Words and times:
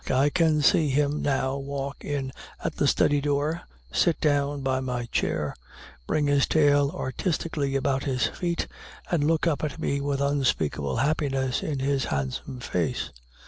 I 0.09 0.31
can 0.31 0.63
see 0.63 0.89
him 0.89 1.21
now 1.21 1.57
walk 1.57 2.03
in 2.03 2.31
at 2.63 2.77
the 2.77 2.87
study 2.87 3.21
door, 3.21 3.61
sit 3.91 4.19
down 4.19 4.61
by 4.61 4.79
my 4.79 5.05
chair, 5.05 5.55
bring 6.07 6.25
his 6.25 6.47
tail 6.47 6.89
artistically 6.95 7.75
about 7.75 8.05
his 8.05 8.25
feet, 8.25 8.65
and 9.11 9.23
look 9.23 9.45
up 9.45 9.63
at 9.63 9.77
me 9.77 10.01
with 10.01 10.19
unspeakable 10.19 10.95
happiness 10.95 11.61
in 11.61 11.77
his 11.77 12.05
handsome 12.05 12.61
face. 12.61 13.11